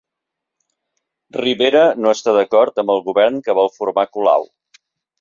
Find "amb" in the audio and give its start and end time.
2.85-2.97